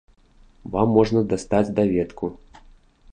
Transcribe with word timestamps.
Вам 0.75 0.87
можна 0.95 1.23
дастаць 1.33 1.73
даведку. 1.81 2.25